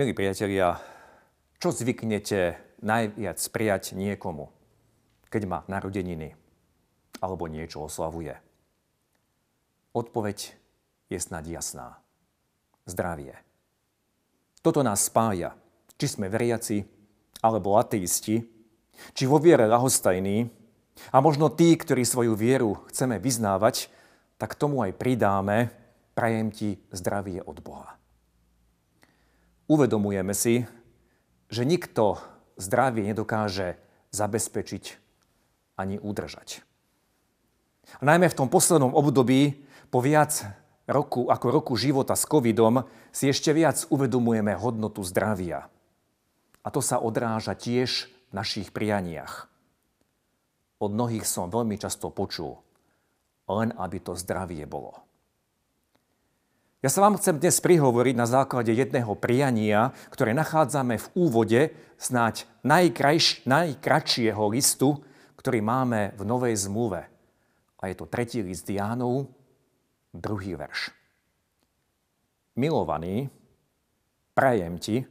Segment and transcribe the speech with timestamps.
[0.00, 0.80] Milí priatelia,
[1.60, 4.48] čo zvyknete najviac prijať niekomu,
[5.28, 6.32] keď má narodeniny
[7.20, 8.32] alebo niečo oslavuje?
[9.92, 10.56] Odpoveď
[11.12, 12.00] je snad jasná.
[12.88, 13.36] Zdravie.
[14.64, 15.52] Toto nás spája,
[16.00, 16.80] či sme veriaci
[17.44, 18.40] alebo ateisti,
[19.12, 20.48] či vo viere lahostajní,
[21.12, 23.92] a možno tí, ktorí svoju vieru chceme vyznávať,
[24.40, 25.68] tak tomu aj pridáme,
[26.16, 27.99] prajem ti zdravie od Boha.
[29.70, 30.66] Uvedomujeme si,
[31.46, 32.18] že nikto
[32.58, 33.78] zdravie nedokáže
[34.10, 34.98] zabezpečiť
[35.78, 36.66] ani udržať.
[37.98, 39.62] A najmä v tom poslednom období,
[39.94, 40.42] po viac
[40.90, 42.82] roku ako roku života s covidom,
[43.14, 45.70] si ešte viac uvedomujeme hodnotu zdravia.
[46.66, 49.46] A to sa odráža tiež v našich prianiach.
[50.82, 52.58] Od mnohých som veľmi často počul,
[53.46, 55.09] len aby to zdravie bolo.
[56.80, 61.60] Ja sa vám chcem dnes prihovoriť na základe jedného priania, ktoré nachádzame v úvode
[62.00, 64.96] snáď najkrajš, najkračšieho listu,
[65.36, 67.04] ktorý máme v Novej zmluve.
[67.76, 69.28] A je to tretí list Jánov,
[70.16, 70.88] druhý verš.
[72.56, 73.28] Milovaný,
[74.32, 75.04] prajem ti,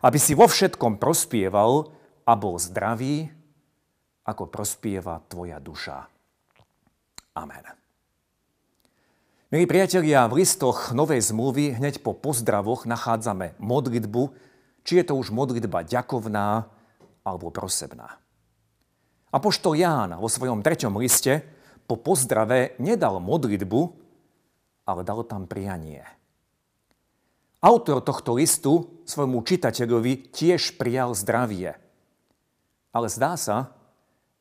[0.00, 1.92] aby si vo všetkom prospieval
[2.24, 3.28] a bol zdravý,
[4.24, 6.00] ako prospieva tvoja duša.
[7.36, 7.83] Amen.
[9.54, 14.34] Milí priatelia, v listoch Novej zmluvy hneď po pozdravoch nachádzame modlitbu,
[14.82, 16.66] či je to už modlitba ďakovná
[17.22, 18.18] alebo prosebná.
[19.30, 21.46] Apoštol Ján vo svojom treťom liste
[21.86, 23.94] po pozdrave nedal modlitbu,
[24.90, 26.02] ale dal tam prianie.
[27.62, 31.78] Autor tohto listu svojmu čitateľovi tiež prijal zdravie.
[32.90, 33.70] Ale zdá sa,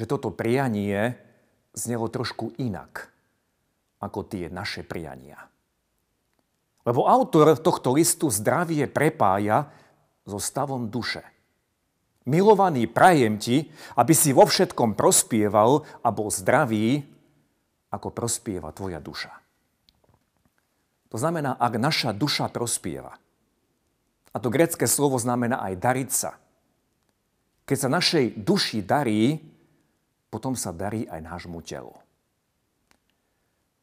[0.00, 1.20] že toto prianie
[1.76, 3.12] znelo trošku inak–
[4.04, 5.40] ako tie naše priania.
[6.84, 9.72] Lebo autor tohto listu zdravie prepája
[10.28, 11.24] so stavom duše.
[12.28, 17.04] Milovaný, prajem ti, aby si vo všetkom prospieval a bol zdravý,
[17.88, 19.32] ako prospieva tvoja duša.
[21.12, 23.14] To znamená, ak naša duša prospieva.
[24.34, 26.34] A to grecké slovo znamená aj dariť sa.
[27.64, 29.38] Keď sa našej duši darí,
[30.26, 31.94] potom sa darí aj nášmu telu.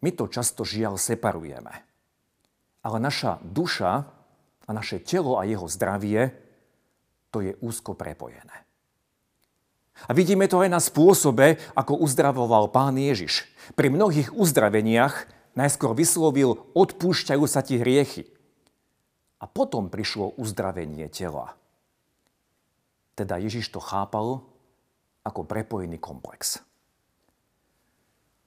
[0.02, 1.86] My to často žiaľ separujeme.
[2.82, 3.92] Ale naša duša
[4.66, 6.34] a naše telo a jeho zdravie,
[7.30, 8.66] to je úzko prepojené.
[10.10, 13.46] A vidíme to aj na spôsobe, ako uzdravoval pán Ježiš.
[13.78, 18.26] Pri mnohých uzdraveniach najskôr vyslovil odpúšťajú sa ti hriechy.
[19.38, 21.54] A potom prišlo uzdravenie tela.
[23.14, 24.42] Teda Ježiš to chápal
[25.22, 26.66] ako prepojený komplex.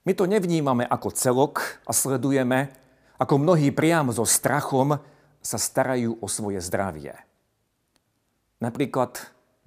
[0.04, 2.68] My to nevnímame ako celok a sledujeme,
[3.16, 5.00] ako mnohí priam so strachom
[5.40, 7.16] sa starajú o svoje zdravie.
[8.60, 9.16] Napríklad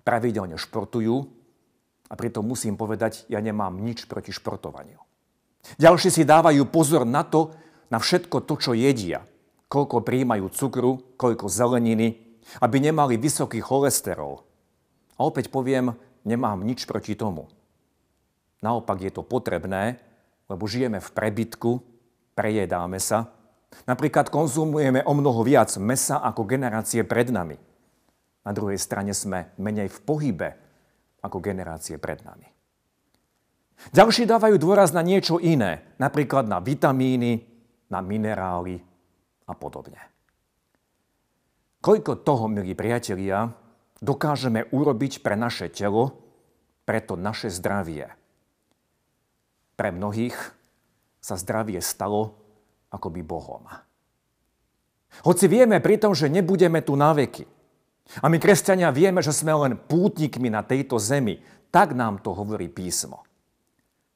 [0.06, 1.26] pravidelne športujú
[2.08, 5.02] a pritom musím povedať, ja nemám nič proti športovaniu.
[5.82, 7.52] Ďalší si dávajú pozor na to,
[7.90, 9.26] na všetko to, čo jedia.
[9.68, 14.46] Koľko príjmajú cukru, koľko zeleniny, aby nemali vysoký cholesterol.
[15.18, 15.92] A opäť poviem,
[16.24, 17.52] nemám nič proti tomu.
[18.64, 20.00] Naopak je to potrebné,
[20.48, 21.72] lebo žijeme v prebytku,
[22.34, 23.32] prejedáme sa.
[23.84, 27.60] Napríklad konzumujeme o mnoho viac mesa ako generácie pred nami.
[28.48, 30.50] Na druhej strane sme menej v pohybe
[31.20, 32.48] ako generácie pred nami.
[33.92, 37.46] Ďalší dávajú dôraz na niečo iné, napríklad na vitamíny,
[37.92, 38.82] na minerály
[39.46, 40.02] a podobne.
[41.84, 43.54] Koľko toho, milí priatelia,
[44.02, 46.18] dokážeme urobiť pre naše telo,
[46.88, 48.10] pre to naše zdravie–
[49.78, 50.36] pre mnohých
[51.22, 52.34] sa zdravie stalo
[52.90, 53.64] akoby Bohom.
[55.24, 57.46] Hoci vieme pritom, že nebudeme tu na veky.
[58.24, 61.40] A my, kresťania, vieme, že sme len pútnikmi na tejto zemi.
[61.70, 63.28] Tak nám to hovorí písmo.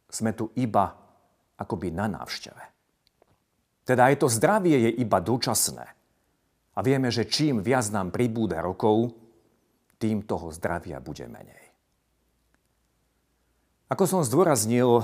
[0.07, 0.95] Sme tu iba
[1.59, 2.63] akoby na návšteve.
[3.83, 5.85] Teda aj to zdravie je iba dočasné.
[6.71, 9.11] A vieme, že čím viac nám pribúda rokov,
[9.99, 11.61] tým toho zdravia bude menej.
[13.91, 15.03] Ako som zdôraznil,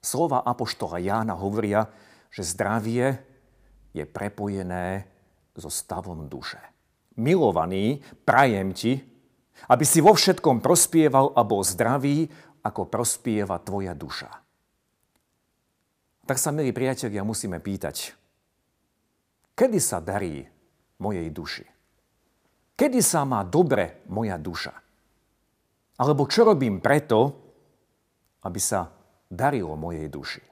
[0.00, 1.84] Slova Apoštola Jána hovoria,
[2.32, 3.20] že zdravie
[3.92, 5.04] je prepojené
[5.52, 6.56] so stavom duše.
[7.20, 8.96] Milovaný, prajem ti,
[9.68, 12.32] aby si vo všetkom prospieval a bol zdravý,
[12.64, 14.30] ako prospieva tvoja duša.
[16.24, 18.16] Tak sa, milí priatelia, musíme pýtať,
[19.56, 20.44] kedy sa darí
[21.00, 21.66] mojej duši?
[22.76, 24.72] Kedy sa má dobre moja duša?
[26.00, 27.36] Alebo čo robím preto,
[28.40, 28.88] aby sa
[29.30, 30.42] darilo mojej duši.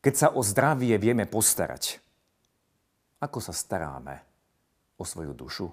[0.00, 2.00] Keď sa o zdravie vieme postarať,
[3.20, 4.16] ako sa staráme
[4.96, 5.68] o svoju dušu?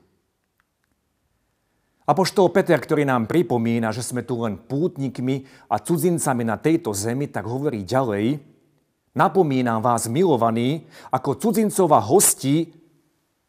[2.05, 7.25] Apoštol Peter, ktorý nám pripomína, že sme tu len pútnikmi a cudzincami na tejto zemi,
[7.25, 8.45] tak hovorí ďalej,
[9.17, 12.69] napomínam vás, milovaní, ako cudzincova hosti,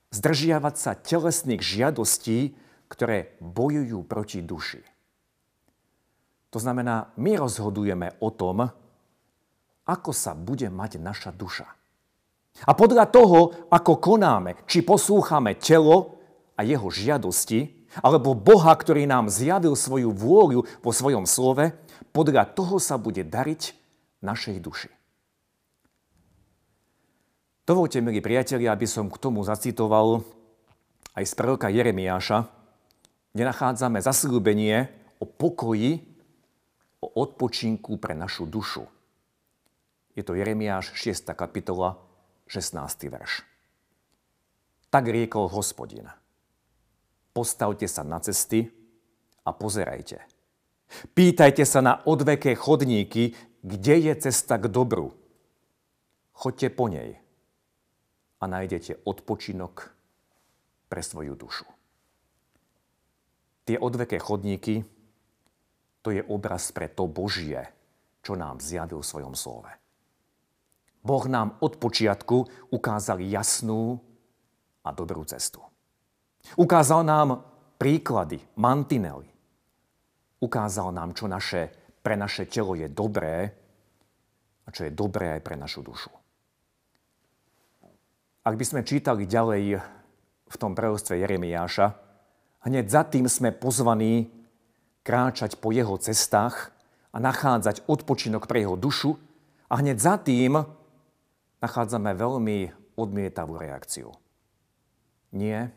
[0.08, 2.56] zdržiavať sa telesných žiadostí,
[2.88, 4.95] ktoré bojujú proti duši.
[6.56, 8.64] To znamená, my rozhodujeme o tom,
[9.84, 11.68] ako sa bude mať naša duša.
[12.64, 16.16] A podľa toho, ako konáme, či poslúchame telo
[16.56, 21.76] a jeho žiadosti, alebo Boha, ktorý nám zjavil svoju vôľu vo svojom slove,
[22.16, 23.76] podľa toho sa bude dariť
[24.24, 24.88] našej duši.
[27.68, 30.24] Dovolte, milí priatelia, aby som k tomu zacitoval
[31.12, 32.48] aj z proroka Jeremiáša,
[33.36, 34.88] kde nachádzame zasľúbenie
[35.20, 36.15] o pokoji,
[37.06, 38.82] o odpočinku pre našu dušu.
[40.18, 41.30] Je to Jeremiáš 6.
[41.38, 42.02] kapitola,
[42.50, 43.06] 16.
[43.06, 43.46] verš.
[44.90, 46.10] Tak riekol hospodin.
[47.30, 48.66] Postavte sa na cesty
[49.46, 50.18] a pozerajte.
[51.14, 55.14] Pýtajte sa na odveké chodníky, kde je cesta k dobru.
[56.34, 57.22] Choďte po nej
[58.40, 59.94] a nájdete odpočinok
[60.90, 61.66] pre svoju dušu.
[63.66, 64.86] Tie odveké chodníky,
[66.06, 67.66] to je obraz pre to Božie,
[68.22, 69.66] čo nám zjavil v svojom slove.
[71.02, 73.98] Boh nám od počiatku ukázal jasnú
[74.86, 75.58] a dobrú cestu.
[76.54, 77.42] Ukázal nám
[77.74, 79.26] príklady, mantinely.
[80.38, 83.50] Ukázal nám, čo naše, pre naše telo je dobré
[84.62, 86.14] a čo je dobré aj pre našu dušu.
[88.46, 89.82] Ak by sme čítali ďalej
[90.46, 91.98] v tom proroctve Jeremiáša,
[92.62, 94.45] hneď za tým sme pozvaní
[95.06, 96.74] kráčať po jeho cestách
[97.14, 99.14] a nachádzať odpočinok pre jeho dušu
[99.70, 100.66] a hneď za tým
[101.62, 104.10] nachádzame veľmi odmietavú reakciu.
[105.30, 105.70] Nie,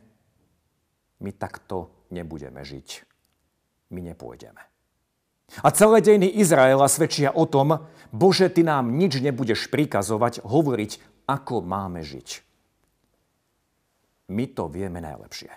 [1.22, 3.06] my takto nebudeme žiť.
[3.94, 4.62] My nepôjdeme.
[5.66, 10.92] A celé dejiny Izraela svedčia o tom, Bože, Ty nám nič nebudeš prikazovať, hovoriť,
[11.26, 12.46] ako máme žiť.
[14.30, 15.50] My to vieme najlepšie.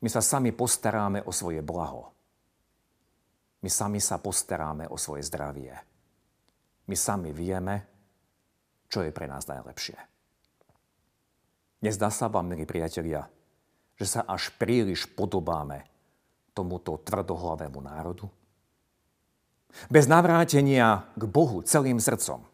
[0.00, 2.15] My sa sami postaráme o svoje blaho.
[3.66, 5.74] My sami sa postaráme o svoje zdravie.
[6.86, 7.82] My sami vieme,
[8.86, 9.98] čo je pre nás najlepšie.
[11.82, 13.26] Nezdá sa vám, milí priatelia,
[13.98, 15.82] že sa až príliš podobáme
[16.54, 18.30] tomuto tvrdohlavému národu?
[19.90, 22.46] Bez navrátenia k Bohu celým srdcom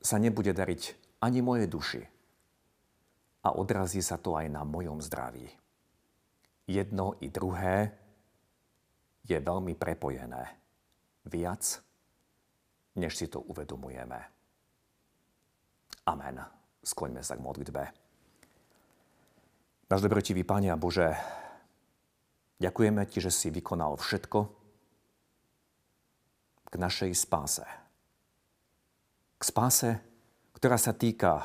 [0.00, 2.00] sa nebude dariť ani moje duši,
[3.44, 5.52] a odrazí sa to aj na mojom zdraví.
[6.64, 7.92] Jedno i druhé
[9.26, 10.58] je veľmi prepojené.
[11.26, 11.62] Viac,
[12.98, 14.18] než si to uvedomujeme.
[16.06, 16.42] Amen.
[16.82, 17.82] Skloňme sa k modlitbe.
[19.86, 21.14] Náš dobrotivý Pane a Bože,
[22.58, 24.38] ďakujeme Ti, že si vykonal všetko
[26.72, 27.66] k našej spáse.
[29.38, 29.90] K spáse,
[30.58, 31.44] ktorá sa týka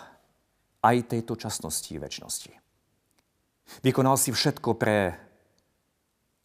[0.81, 2.53] aj tejto časnosti väčšnosti.
[3.83, 5.19] Vykonal si všetko pre,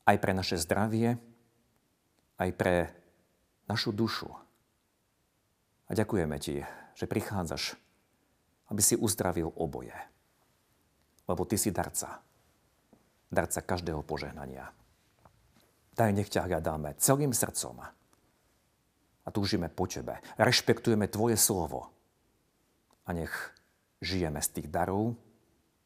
[0.06, 1.14] aj pre naše zdravie,
[2.38, 2.90] aj pre
[3.70, 4.30] našu dušu.
[5.86, 6.64] A ďakujeme ti,
[6.96, 7.76] že prichádzaš,
[8.72, 9.94] aby si uzdravil oboje.
[11.28, 12.18] Lebo ty si darca.
[13.32, 14.68] Darca každého požehnania.
[15.92, 17.84] Daj nech ťa hľadáme celým srdcom.
[19.22, 20.18] A túžime po tebe.
[20.40, 21.92] Rešpektujeme tvoje slovo.
[23.06, 23.32] A nech
[24.02, 25.14] žijeme z tých darov,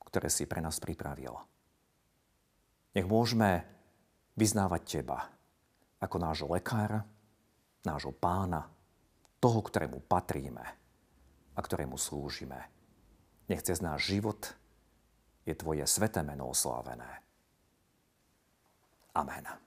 [0.09, 1.37] ktoré si pre nás pripravil.
[2.97, 3.76] Nech môžeme
[4.37, 5.19] vyznávať Teba
[5.99, 7.03] ako nášho lekára,
[7.83, 8.69] nášho pána,
[9.41, 10.65] toho, ktorému patríme
[11.57, 12.69] a ktorému slúžime.
[13.49, 14.55] Nech cez náš život
[15.49, 17.23] je Tvoje sveté meno oslávené.
[19.17, 19.66] Amen.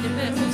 [0.00, 0.47] Give